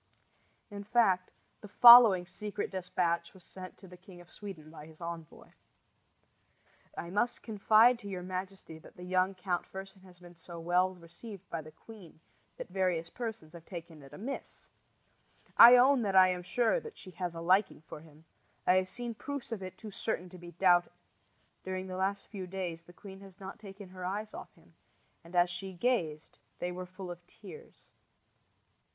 In 0.71 0.83
fact, 0.83 1.29
the 1.61 1.67
following 1.67 2.25
secret 2.25 2.71
despatch 2.71 3.35
was 3.35 3.43
sent 3.43 3.77
to 3.77 3.87
the 3.87 3.97
King 3.97 4.19
of 4.19 4.31
Sweden 4.31 4.71
by 4.71 4.87
his 4.87 4.99
envoy: 4.99 5.51
I 6.97 7.11
must 7.11 7.43
confide 7.43 7.99
to 7.99 8.07
your 8.09 8.23
majesty 8.23 8.79
that 8.79 8.97
the 8.97 9.03
young 9.03 9.35
Count 9.35 9.63
Fersen 9.63 10.01
has 10.01 10.17
been 10.17 10.33
so 10.33 10.59
well 10.59 10.95
received 10.95 11.47
by 11.51 11.61
the 11.61 11.69
queen 11.71 12.19
that 12.57 12.69
various 12.69 13.11
persons 13.11 13.53
have 13.53 13.65
taken 13.67 14.01
it 14.01 14.11
amiss. 14.11 14.65
I 15.55 15.75
own 15.77 16.01
that 16.01 16.15
I 16.15 16.29
am 16.29 16.41
sure 16.41 16.79
that 16.79 16.97
she 16.97 17.11
has 17.11 17.35
a 17.35 17.39
liking 17.41 17.81
for 17.85 17.99
him. 17.99 18.25
I 18.65 18.73
have 18.77 18.89
seen 18.89 19.13
proofs 19.13 19.51
of 19.51 19.61
it 19.61 19.77
too 19.77 19.91
certain 19.91 20.29
to 20.29 20.39
be 20.39 20.53
doubted. 20.53 20.93
During 21.63 21.85
the 21.85 21.95
last 21.95 22.25
few 22.25 22.47
days 22.47 22.81
the 22.81 22.91
queen 22.91 23.19
has 23.19 23.39
not 23.39 23.59
taken 23.59 23.89
her 23.89 24.03
eyes 24.03 24.33
off 24.33 24.51
him, 24.55 24.73
and 25.23 25.35
as 25.35 25.51
she 25.51 25.73
gazed 25.73 26.39
they 26.57 26.71
were 26.71 26.87
full 26.87 27.11
of 27.11 27.23
tears. 27.27 27.85